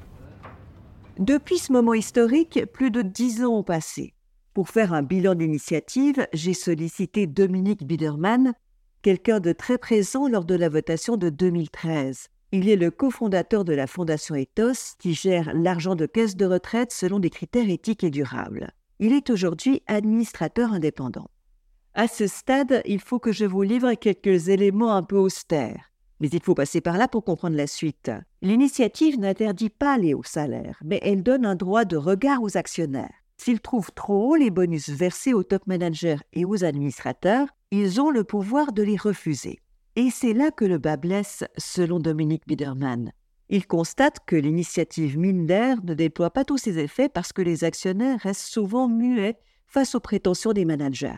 Depuis 1.19 1.59
ce 1.59 1.71
moment 1.71 1.93
historique, 1.93 2.65
plus 2.73 2.89
de 2.89 3.03
dix 3.03 3.43
ans 3.43 3.59
ont 3.59 3.63
passé. 3.63 4.13
Pour 4.53 4.69
faire 4.69 4.93
un 4.93 5.03
bilan 5.03 5.35
d'initiative, 5.35 6.27
j'ai 6.33 6.53
sollicité 6.53 7.27
Dominique 7.27 7.85
Biedermann, 7.85 8.53
quelqu'un 9.03 9.41
de 9.41 9.51
très 9.51 9.77
présent 9.77 10.29
lors 10.29 10.45
de 10.45 10.55
la 10.55 10.69
votation 10.69 11.17
de 11.17 11.29
2013. 11.29 12.29
Il 12.53 12.69
est 12.69 12.77
le 12.77 12.89
cofondateur 12.89 13.65
de 13.65 13.73
la 13.73 13.85
Fondation 13.85 14.33
Ethos 14.33 14.95
qui 14.97 15.13
gère 15.13 15.53
l'argent 15.53 15.95
de 15.95 16.05
caisse 16.05 16.37
de 16.37 16.45
retraite 16.45 16.93
selon 16.93 17.19
des 17.19 17.29
critères 17.29 17.69
éthiques 17.69 18.05
et 18.05 18.09
durables. 18.09 18.71
Il 18.99 19.11
est 19.11 19.29
aujourd'hui 19.29 19.83
administrateur 19.87 20.71
indépendant. 20.71 21.29
À 21.93 22.07
ce 22.07 22.27
stade, 22.27 22.81
il 22.85 23.01
faut 23.01 23.19
que 23.19 23.33
je 23.33 23.43
vous 23.43 23.61
livre 23.61 23.93
quelques 23.95 24.47
éléments 24.47 24.95
un 24.95 25.03
peu 25.03 25.17
austères. 25.17 25.91
Mais 26.21 26.29
il 26.29 26.41
faut 26.41 26.55
passer 26.55 26.79
par 26.79 26.97
là 26.97 27.09
pour 27.09 27.25
comprendre 27.25 27.57
la 27.57 27.67
suite. 27.67 28.09
L'initiative 28.41 29.19
n'interdit 29.19 29.69
pas 29.69 29.97
les 29.97 30.13
hauts 30.13 30.23
salaires, 30.23 30.79
mais 30.85 30.99
elle 31.03 31.23
donne 31.23 31.45
un 31.45 31.55
droit 31.55 31.83
de 31.83 31.97
regard 31.97 32.41
aux 32.41 32.55
actionnaires. 32.55 33.11
S'ils 33.35 33.59
trouvent 33.59 33.91
trop 33.93 34.29
haut 34.29 34.35
les 34.35 34.51
bonus 34.51 34.87
versés 34.87 35.33
aux 35.33 35.43
top 35.43 35.67
managers 35.67 36.19
et 36.31 36.45
aux 36.45 36.63
administrateurs, 36.63 37.47
ils 37.75 37.99
ont 37.99 38.11
le 38.11 38.23
pouvoir 38.23 38.71
de 38.71 38.83
les 38.83 38.97
refuser. 38.97 39.57
Et 39.95 40.11
c'est 40.11 40.33
là 40.33 40.51
que 40.51 40.63
le 40.63 40.77
bas 40.77 40.95
blesse, 40.95 41.43
selon 41.57 41.97
Dominique 41.97 42.45
Biedermann. 42.45 43.11
Il 43.49 43.65
constate 43.65 44.19
que 44.27 44.35
l'initiative 44.35 45.17
Minder 45.17 45.75
ne 45.83 45.95
déploie 45.95 46.29
pas 46.29 46.45
tous 46.45 46.59
ses 46.59 46.77
effets 46.77 47.09
parce 47.09 47.33
que 47.33 47.41
les 47.41 47.63
actionnaires 47.63 48.19
restent 48.19 48.45
souvent 48.45 48.87
muets 48.87 49.39
face 49.65 49.95
aux 49.95 49.99
prétentions 49.99 50.53
des 50.53 50.65
managers. 50.65 51.17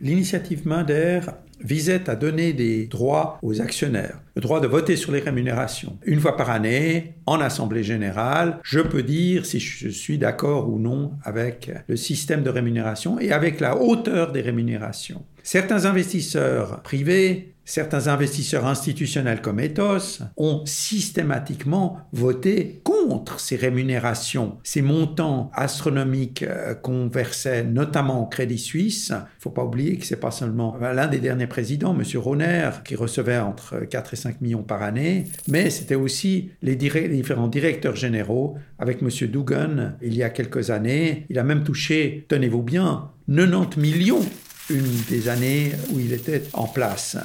L'initiative 0.00 0.66
Minder 0.66 1.20
visait 1.60 2.08
à 2.08 2.14
donner 2.14 2.52
des 2.52 2.86
droits 2.86 3.38
aux 3.42 3.60
actionnaires, 3.60 4.20
le 4.36 4.42
droit 4.42 4.60
de 4.60 4.68
voter 4.68 4.94
sur 4.94 5.10
les 5.10 5.18
rémunérations. 5.18 5.98
Une 6.04 6.20
fois 6.20 6.36
par 6.36 6.50
année, 6.50 7.14
en 7.26 7.40
Assemblée 7.40 7.82
générale, 7.82 8.60
je 8.62 8.78
peux 8.78 9.02
dire 9.02 9.44
si 9.44 9.58
je 9.58 9.88
suis 9.88 10.18
d'accord 10.18 10.70
ou 10.70 10.78
non 10.78 11.12
avec 11.24 11.72
le 11.88 11.96
système 11.96 12.44
de 12.44 12.50
rémunération 12.50 13.18
et 13.18 13.32
avec 13.32 13.58
la 13.58 13.76
hauteur 13.76 14.30
des 14.30 14.40
rémunérations. 14.40 15.24
Certains 15.42 15.86
investisseurs 15.86 16.80
privés 16.82 17.54
certains 17.68 18.08
investisseurs 18.08 18.66
institutionnels 18.66 19.42
comme 19.42 19.60
Ethos 19.60 20.22
ont 20.38 20.62
systématiquement 20.64 21.98
voté 22.12 22.80
contre 22.82 23.40
ces 23.40 23.56
rémunérations, 23.56 24.56
ces 24.64 24.80
montants 24.80 25.50
astronomiques 25.52 26.42
euh, 26.42 26.74
qu'on 26.74 27.08
versait 27.08 27.64
notamment 27.64 28.22
au 28.22 28.26
Crédit 28.26 28.58
Suisse. 28.58 29.08
Il 29.10 29.16
ne 29.16 29.40
faut 29.40 29.50
pas 29.50 29.64
oublier 29.64 29.98
que 29.98 30.06
c'est 30.06 30.16
pas 30.16 30.30
seulement 30.30 30.78
l'un 30.80 31.08
des 31.08 31.20
derniers 31.20 31.46
présidents, 31.46 31.94
M. 31.94 32.02
Roner, 32.18 32.70
qui 32.86 32.96
recevait 32.96 33.38
entre 33.38 33.80
4 33.80 34.14
et 34.14 34.16
5 34.16 34.40
millions 34.40 34.62
par 34.62 34.82
année, 34.82 35.24
mais 35.46 35.68
c'était 35.68 35.94
aussi 35.94 36.50
les, 36.62 36.74
les 36.74 37.08
différents 37.08 37.48
directeurs 37.48 37.96
généraux 37.96 38.56
avec 38.78 39.02
M. 39.02 39.10
Dugan 39.28 39.92
il 40.00 40.14
y 40.14 40.22
a 40.22 40.30
quelques 40.30 40.70
années. 40.70 41.26
Il 41.28 41.38
a 41.38 41.44
même 41.44 41.64
touché, 41.64 42.24
tenez-vous 42.28 42.62
bien, 42.62 43.10
90 43.28 43.78
millions 43.78 44.24
une 44.70 45.02
des 45.08 45.28
années 45.28 45.72
où 45.92 46.00
il 46.00 46.12
était 46.12 46.42
en 46.52 46.66
place. 46.66 47.16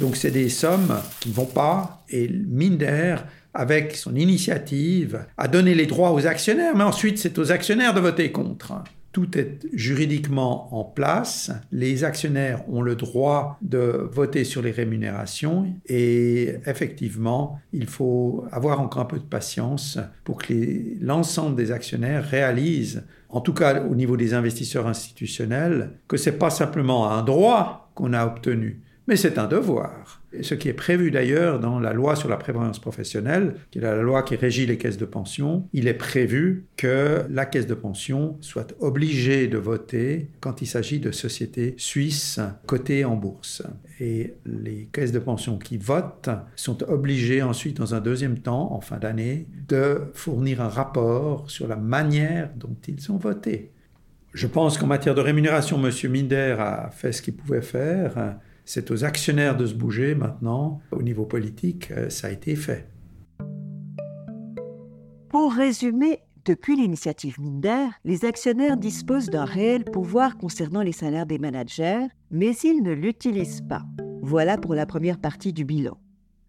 Donc 0.00 0.16
c'est 0.16 0.30
des 0.30 0.48
sommes 0.48 0.98
qui 1.20 1.28
ne 1.28 1.34
vont 1.34 1.46
pas 1.46 2.04
et 2.10 2.28
Minder 2.28 3.16
avec 3.54 3.96
son 3.96 4.14
initiative, 4.14 5.26
a 5.36 5.48
donné 5.48 5.74
les 5.74 5.86
droits 5.86 6.12
aux 6.12 6.26
actionnaires, 6.26 6.74
mais 6.76 6.84
ensuite 6.84 7.18
c'est 7.18 7.38
aux 7.38 7.52
actionnaires 7.52 7.94
de 7.94 8.00
voter 8.00 8.32
contre. 8.32 8.82
Tout 9.12 9.36
est 9.36 9.58
juridiquement 9.74 10.74
en 10.74 10.84
place. 10.84 11.52
Les 11.70 12.02
actionnaires 12.02 12.66
ont 12.70 12.80
le 12.80 12.96
droit 12.96 13.58
de 13.60 14.08
voter 14.10 14.44
sur 14.44 14.62
les 14.62 14.70
rémunérations 14.70 15.66
et 15.86 16.54
effectivement, 16.64 17.60
il 17.74 17.86
faut 17.86 18.46
avoir 18.50 18.80
encore 18.80 19.02
un 19.02 19.06
peu 19.06 19.18
de 19.18 19.24
patience 19.24 19.98
pour 20.24 20.38
que 20.38 20.54
l'ensemble 21.02 21.56
des 21.56 21.72
actionnaires 21.72 22.24
réalisent, 22.24 23.04
en 23.28 23.42
tout 23.42 23.52
cas 23.52 23.82
au 23.82 23.94
niveau 23.94 24.16
des 24.16 24.32
investisseurs 24.32 24.86
institutionnels, 24.86 25.90
que 26.08 26.16
ce 26.16 26.30
n'est 26.30 26.36
pas 26.36 26.48
simplement 26.48 27.10
un 27.10 27.22
droit 27.22 27.92
qu'on 27.94 28.14
a 28.14 28.24
obtenu, 28.24 28.80
mais 29.06 29.16
c'est 29.16 29.38
un 29.38 29.46
devoir. 29.46 30.22
ce 30.42 30.54
qui 30.54 30.68
est 30.68 30.74
prévu 30.74 31.10
d'ailleurs 31.10 31.60
dans 31.60 31.78
la 31.78 31.92
loi 31.92 32.16
sur 32.16 32.28
la 32.28 32.36
prévoyance 32.36 32.78
professionnelle, 32.78 33.54
qui 33.70 33.78
est 33.78 33.82
la 33.82 34.00
loi 34.00 34.22
qui 34.22 34.36
régit 34.36 34.64
les 34.66 34.78
caisses 34.78 34.96
de 34.96 35.04
pension, 35.04 35.68
il 35.72 35.88
est 35.88 35.94
prévu 35.94 36.66
que 36.76 37.24
la 37.28 37.44
caisse 37.44 37.66
de 37.66 37.74
pension 37.74 38.38
soit 38.40 38.74
obligée 38.80 39.48
de 39.48 39.58
voter 39.58 40.30
quand 40.40 40.62
il 40.62 40.66
s'agit 40.66 41.00
de 41.00 41.10
sociétés 41.10 41.74
suisses 41.76 42.40
cotées 42.66 43.04
en 43.04 43.16
bourse. 43.16 43.62
Et 44.00 44.34
les 44.46 44.88
caisses 44.92 45.12
de 45.12 45.18
pension 45.18 45.58
qui 45.58 45.76
votent 45.76 46.30
sont 46.56 46.82
obligées 46.84 47.42
ensuite, 47.42 47.76
dans 47.76 47.94
un 47.94 48.00
deuxième 48.00 48.38
temps, 48.38 48.72
en 48.72 48.80
fin 48.80 48.98
d'année, 48.98 49.46
de 49.68 50.00
fournir 50.14 50.60
un 50.60 50.68
rapport 50.68 51.50
sur 51.50 51.68
la 51.68 51.76
manière 51.76 52.50
dont 52.56 52.76
ils 52.88 53.12
ont 53.12 53.16
voté. 53.16 53.70
Je 54.32 54.46
pense 54.46 54.78
qu'en 54.78 54.86
matière 54.86 55.14
de 55.14 55.20
rémunération, 55.20 55.78
M. 55.84 55.92
Minder 56.10 56.56
a 56.58 56.90
fait 56.90 57.12
ce 57.12 57.20
qu'il 57.20 57.34
pouvait 57.34 57.60
faire. 57.60 58.38
C'est 58.64 58.90
aux 58.90 59.04
actionnaires 59.04 59.56
de 59.56 59.66
se 59.66 59.74
bouger 59.74 60.14
maintenant. 60.14 60.80
Au 60.92 61.02
niveau 61.02 61.24
politique, 61.24 61.90
euh, 61.90 62.10
ça 62.10 62.28
a 62.28 62.30
été 62.30 62.54
fait. 62.56 62.88
Pour 65.28 65.52
résumer, 65.52 66.20
depuis 66.44 66.76
l'initiative 66.76 67.40
Minder, 67.40 67.86
les 68.04 68.24
actionnaires 68.24 68.76
disposent 68.76 69.30
d'un 69.30 69.44
réel 69.44 69.84
pouvoir 69.84 70.36
concernant 70.36 70.82
les 70.82 70.92
salaires 70.92 71.26
des 71.26 71.38
managers, 71.38 72.06
mais 72.30 72.52
ils 72.64 72.82
ne 72.82 72.92
l'utilisent 72.92 73.62
pas. 73.68 73.82
Voilà 74.22 74.58
pour 74.58 74.74
la 74.74 74.86
première 74.86 75.18
partie 75.18 75.52
du 75.52 75.64
bilan. 75.64 75.98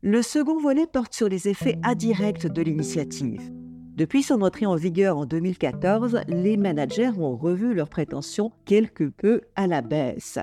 Le 0.02 0.22
second 0.22 0.60
volet 0.60 0.86
porte 0.86 1.14
sur 1.14 1.30
les 1.30 1.48
effets 1.48 1.78
indirects 1.84 2.48
de 2.48 2.62
l'initiative. 2.62 3.52
Depuis 3.96 4.24
son 4.24 4.42
entrée 4.42 4.66
en 4.66 4.76
vigueur 4.76 5.18
en 5.18 5.26
2014, 5.26 6.22
les 6.28 6.58
managers 6.58 7.12
ont 7.18 7.38
revu 7.38 7.74
leurs 7.76 7.90
prétentions 7.90 8.52
quelque 8.66 9.06
peu 9.06 9.42
à 9.56 9.68
la 9.68 9.82
baisse. 9.82 10.40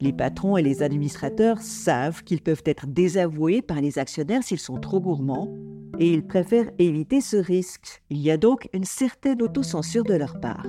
Les 0.00 0.12
patrons 0.12 0.56
et 0.58 0.62
les 0.62 0.82
administrateurs 0.82 1.58
savent 1.62 2.22
qu'ils 2.22 2.42
peuvent 2.42 2.62
être 2.66 2.86
désavoués 2.86 3.62
par 3.62 3.80
les 3.80 3.98
actionnaires 3.98 4.42
s'ils 4.42 4.58
sont 4.58 4.78
trop 4.78 5.00
gourmands 5.00 5.56
et 5.98 6.12
ils 6.12 6.26
préfèrent 6.26 6.70
éviter 6.78 7.22
ce 7.22 7.36
risque. 7.38 8.02
Il 8.10 8.18
y 8.18 8.30
a 8.30 8.36
donc 8.36 8.68
une 8.74 8.84
certaine 8.84 9.40
autocensure 9.40 10.04
de 10.04 10.14
leur 10.14 10.38
part. 10.40 10.66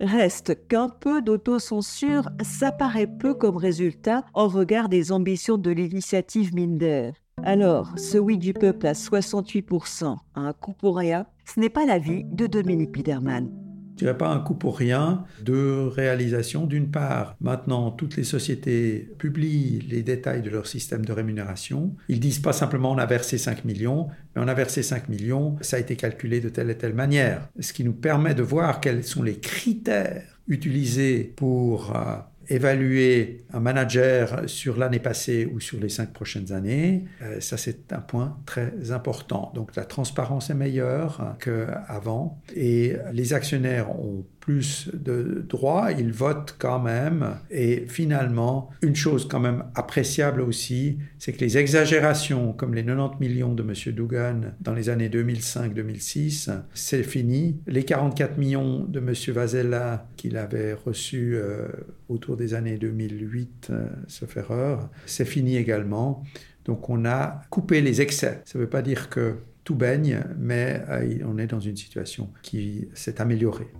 Reste 0.00 0.68
qu'un 0.68 0.88
peu 0.88 1.22
d'autocensure, 1.22 2.28
ça 2.42 2.70
paraît 2.70 3.06
peu 3.06 3.34
comme 3.34 3.56
résultat 3.56 4.24
en 4.34 4.46
regard 4.46 4.88
des 4.88 5.10
ambitions 5.10 5.58
de 5.58 5.70
l'initiative 5.70 6.54
Minder. 6.54 7.12
Alors, 7.42 7.92
ce 7.98 8.18
oui 8.18 8.38
du 8.38 8.52
peuple 8.52 8.86
à 8.86 8.92
68%, 8.92 10.16
à 10.34 10.40
un 10.40 10.52
coup 10.52 10.72
pour 10.72 10.96
rien, 10.96 11.26
ce 11.44 11.60
n'est 11.60 11.70
pas 11.70 11.86
l'avis 11.86 12.24
de 12.24 12.46
Dominique 12.46 12.92
Biederman. 12.92 13.65
Je 13.96 14.04
dirais 14.04 14.18
pas 14.18 14.28
un 14.28 14.40
coup 14.40 14.54
pour 14.54 14.76
rien 14.76 15.24
de 15.42 15.88
réalisation 15.90 16.66
d'une 16.66 16.90
part. 16.90 17.34
Maintenant, 17.40 17.90
toutes 17.90 18.16
les 18.16 18.24
sociétés 18.24 19.08
publient 19.18 19.86
les 19.88 20.02
détails 20.02 20.42
de 20.42 20.50
leur 20.50 20.66
système 20.66 21.02
de 21.02 21.12
rémunération. 21.14 21.94
Ils 22.10 22.20
disent 22.20 22.40
pas 22.40 22.52
simplement 22.52 22.92
on 22.92 22.98
a 22.98 23.06
versé 23.06 23.38
5 23.38 23.64
millions, 23.64 24.08
mais 24.34 24.42
on 24.42 24.48
a 24.48 24.54
versé 24.54 24.82
5 24.82 25.08
millions, 25.08 25.56
ça 25.62 25.78
a 25.78 25.80
été 25.80 25.96
calculé 25.96 26.40
de 26.40 26.50
telle 26.50 26.68
et 26.68 26.76
telle 26.76 26.92
manière. 26.92 27.48
Ce 27.58 27.72
qui 27.72 27.84
nous 27.84 27.94
permet 27.94 28.34
de 28.34 28.42
voir 28.42 28.80
quels 28.82 29.02
sont 29.02 29.22
les 29.22 29.38
critères 29.38 30.40
utilisés 30.46 31.32
pour 31.34 31.96
euh, 31.96 32.16
évaluer 32.48 33.44
un 33.52 33.60
manager 33.60 34.48
sur 34.48 34.76
l'année 34.76 34.98
passée 34.98 35.48
ou 35.52 35.60
sur 35.60 35.80
les 35.80 35.88
cinq 35.88 36.12
prochaines 36.12 36.52
années, 36.52 37.04
euh, 37.22 37.40
ça 37.40 37.56
c'est 37.56 37.92
un 37.92 38.00
point 38.00 38.38
très 38.46 38.90
important. 38.90 39.52
Donc 39.54 39.76
la 39.76 39.84
transparence 39.84 40.50
est 40.50 40.54
meilleure 40.54 41.36
qu'avant 41.40 42.40
et 42.54 42.96
les 43.12 43.32
actionnaires 43.32 43.90
ont 43.90 44.24
plus 44.46 44.88
de 44.94 45.44
droits, 45.48 45.90
ils 45.90 46.12
votent 46.12 46.54
quand 46.56 46.78
même. 46.78 47.34
Et 47.50 47.84
finalement, 47.88 48.70
une 48.80 48.94
chose 48.94 49.26
quand 49.26 49.40
même 49.40 49.64
appréciable 49.74 50.40
aussi, 50.40 50.98
c'est 51.18 51.32
que 51.32 51.40
les 51.40 51.58
exagérations, 51.58 52.52
comme 52.52 52.72
les 52.72 52.84
90 52.84 53.18
millions 53.18 53.54
de 53.54 53.64
M. 53.64 53.92
Dougan 53.92 54.54
dans 54.60 54.72
les 54.72 54.88
années 54.88 55.08
2005-2006, 55.08 56.50
c'est 56.74 57.02
fini. 57.02 57.60
Les 57.66 57.82
44 57.82 58.38
millions 58.38 58.84
de 58.84 59.00
M. 59.00 59.12
Vazella 59.34 60.06
qu'il 60.16 60.36
avait 60.36 60.74
reçus 60.74 61.32
euh, 61.34 61.66
autour 62.08 62.36
des 62.36 62.54
années 62.54 62.78
2008, 62.78 63.70
euh, 63.70 63.88
sauf 64.06 64.36
erreur, 64.36 64.88
c'est 65.06 65.24
fini 65.24 65.56
également. 65.56 66.22
Donc 66.66 66.88
on 66.88 67.04
a 67.04 67.42
coupé 67.50 67.80
les 67.80 68.00
excès. 68.00 68.42
Ça 68.44 68.60
ne 68.60 68.62
veut 68.62 68.70
pas 68.70 68.82
dire 68.82 69.10
que 69.10 69.38
tout 69.64 69.74
baigne, 69.74 70.20
mais 70.38 70.84
euh, 70.88 71.18
on 71.26 71.36
est 71.36 71.48
dans 71.48 71.58
une 71.58 71.76
situation 71.76 72.30
qui 72.42 72.86
s'est 72.94 73.20
améliorée. 73.20 73.72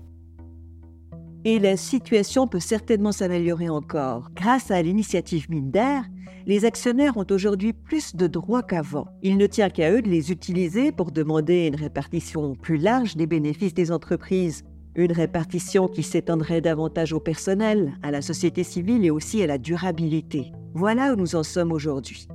Et 1.49 1.61
la 1.61 1.77
situation 1.77 2.49
peut 2.49 2.59
certainement 2.59 3.13
s'améliorer 3.13 3.69
encore. 3.69 4.31
Grâce 4.35 4.73
à 4.73 4.83
l'initiative 4.83 5.49
Minder, 5.49 6.01
les 6.45 6.65
actionnaires 6.65 7.17
ont 7.17 7.27
aujourd'hui 7.31 7.73
plus 7.73 8.17
de 8.17 8.27
droits 8.27 8.65
qu'avant. 8.65 9.07
Il 9.23 9.37
ne 9.37 9.47
tient 9.47 9.71
qu'à 9.71 9.93
eux 9.93 10.03
de 10.03 10.09
les 10.09 10.33
utiliser 10.33 10.91
pour 10.91 11.13
demander 11.13 11.69
une 11.69 11.77
répartition 11.77 12.57
plus 12.57 12.79
large 12.79 13.15
des 13.15 13.29
bénéfices 13.29 13.75
des 13.75 13.93
entreprises. 13.93 14.65
Une 14.97 15.13
répartition 15.13 15.87
qui 15.87 16.03
s'étendrait 16.03 16.61
davantage 16.61 17.13
au 17.13 17.21
personnel, 17.21 17.97
à 18.03 18.11
la 18.11 18.23
société 18.23 18.65
civile 18.65 19.05
et 19.05 19.11
aussi 19.11 19.41
à 19.41 19.47
la 19.47 19.59
durabilité. 19.59 20.51
Voilà 20.75 21.13
où 21.13 21.17
nous 21.17 21.37
en 21.37 21.45
sommes 21.45 21.71
aujourd'hui. 21.71 22.27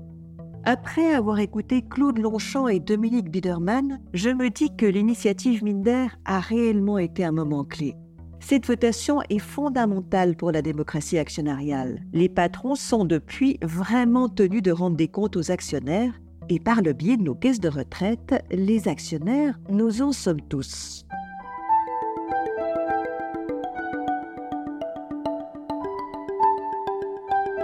Après 0.63 1.13
avoir 1.13 1.39
écouté 1.39 1.81
Claude 1.81 2.17
Longchamp 2.17 2.69
et 2.69 2.79
Dominique 2.79 3.29
Biederman, 3.29 3.99
je 4.13 4.29
me 4.29 4.49
dis 4.49 4.73
que 4.73 4.85
l'initiative 4.85 5.65
Minder 5.65 6.07
a 6.23 6.39
réellement 6.39 6.97
été 6.97 7.25
un 7.25 7.33
moment 7.33 7.65
clé. 7.65 7.93
Cette 8.41 8.65
votation 8.65 9.21
est 9.29 9.39
fondamentale 9.39 10.35
pour 10.35 10.51
la 10.51 10.61
démocratie 10.61 11.19
actionnariale. 11.19 12.01
Les 12.11 12.27
patrons 12.27 12.75
sont 12.75 13.05
depuis 13.05 13.57
vraiment 13.61 14.27
tenus 14.27 14.63
de 14.63 14.71
rendre 14.71 14.97
des 14.97 15.07
comptes 15.07 15.37
aux 15.37 15.51
actionnaires 15.51 16.19
et 16.49 16.59
par 16.59 16.81
le 16.81 16.91
biais 16.91 17.17
de 17.17 17.23
nos 17.23 17.35
caisses 17.35 17.61
de 17.61 17.69
retraite, 17.69 18.43
les 18.51 18.87
actionnaires, 18.87 19.57
nous 19.69 20.01
en 20.01 20.11
sommes 20.11 20.41
tous. 20.41 21.05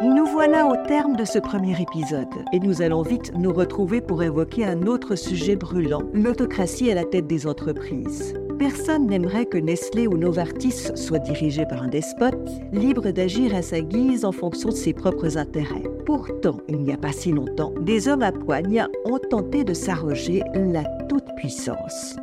Nous 0.03 0.25
voilà 0.27 0.67
au 0.67 0.75
terme 0.87 1.15
de 1.15 1.25
ce 1.25 1.39
premier 1.39 1.81
épisode 1.81 2.27
et 2.53 2.59
nous 2.59 2.83
allons 2.83 3.01
vite 3.01 3.33
nous 3.35 3.51
retrouver 3.51 3.99
pour 3.99 4.21
évoquer 4.21 4.63
un 4.63 4.83
autre 4.83 5.15
sujet 5.15 5.55
brûlant, 5.55 6.03
l'autocratie 6.13 6.91
à 6.91 6.95
la 6.95 7.03
tête 7.03 7.25
des 7.25 7.47
entreprises. 7.47 8.35
Personne 8.59 9.05
n'aimerait 9.05 9.45
que 9.45 9.57
Nestlé 9.57 10.07
ou 10.07 10.17
Novartis 10.17 10.91
soient 10.95 11.19
dirigés 11.19 11.65
par 11.69 11.83
un 11.83 11.87
despote, 11.87 12.49
libre 12.71 13.11
d'agir 13.11 13.53
à 13.53 13.61
sa 13.61 13.81
guise 13.81 14.25
en 14.25 14.31
fonction 14.31 14.69
de 14.69 14.73
ses 14.73 14.93
propres 14.93 15.37
intérêts. 15.37 15.83
Pourtant, 16.05 16.57
il 16.67 16.79
n'y 16.79 16.91
a 16.91 16.97
pas 16.97 17.11
si 17.11 17.31
longtemps, 17.31 17.73
des 17.81 18.07
hommes 18.07 18.23
à 18.23 18.31
poigne 18.31 18.87
ont 19.05 19.19
tenté 19.19 19.63
de 19.63 19.73
s'arroger 19.73 20.41
la 20.55 20.83
toute-puissance. 21.07 22.17